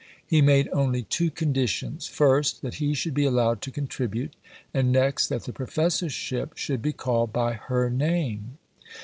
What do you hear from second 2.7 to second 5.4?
he should be allowed to contribute; and next,